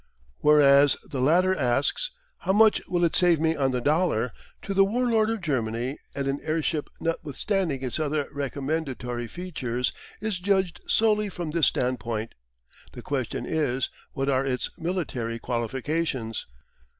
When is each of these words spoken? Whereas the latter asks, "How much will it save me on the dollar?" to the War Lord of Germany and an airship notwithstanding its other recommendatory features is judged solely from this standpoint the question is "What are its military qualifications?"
Whereas 0.39 0.97
the 1.03 1.21
latter 1.21 1.55
asks, 1.55 2.09
"How 2.39 2.53
much 2.53 2.81
will 2.87 3.03
it 3.05 3.15
save 3.15 3.39
me 3.39 3.55
on 3.55 3.69
the 3.69 3.79
dollar?" 3.79 4.31
to 4.63 4.73
the 4.73 4.83
War 4.83 5.05
Lord 5.05 5.29
of 5.29 5.41
Germany 5.41 5.99
and 6.15 6.27
an 6.27 6.39
airship 6.41 6.89
notwithstanding 6.99 7.83
its 7.83 7.99
other 7.99 8.27
recommendatory 8.31 9.27
features 9.27 9.93
is 10.19 10.39
judged 10.39 10.81
solely 10.87 11.29
from 11.29 11.51
this 11.51 11.67
standpoint 11.67 12.33
the 12.93 13.03
question 13.03 13.45
is 13.45 13.91
"What 14.13 14.27
are 14.27 14.43
its 14.43 14.71
military 14.75 15.37
qualifications?" 15.37 16.47